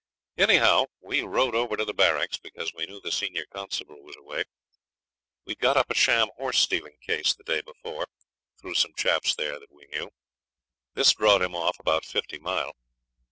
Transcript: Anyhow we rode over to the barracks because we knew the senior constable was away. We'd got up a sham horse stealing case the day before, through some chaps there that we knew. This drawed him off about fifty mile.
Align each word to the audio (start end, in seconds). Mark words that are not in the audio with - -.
Anyhow 0.39 0.85
we 0.99 1.21
rode 1.21 1.53
over 1.53 1.77
to 1.77 1.85
the 1.85 1.93
barracks 1.93 2.39
because 2.39 2.73
we 2.73 2.87
knew 2.87 2.99
the 2.99 3.11
senior 3.11 3.45
constable 3.53 4.01
was 4.01 4.15
away. 4.15 4.45
We'd 5.45 5.59
got 5.59 5.77
up 5.77 5.91
a 5.91 5.93
sham 5.93 6.29
horse 6.37 6.57
stealing 6.57 6.97
case 7.05 7.35
the 7.35 7.43
day 7.43 7.61
before, 7.61 8.07
through 8.59 8.73
some 8.73 8.95
chaps 8.95 9.35
there 9.35 9.59
that 9.59 9.71
we 9.71 9.85
knew. 9.93 10.09
This 10.95 11.13
drawed 11.13 11.43
him 11.43 11.55
off 11.55 11.79
about 11.79 12.03
fifty 12.03 12.39
mile. 12.39 12.73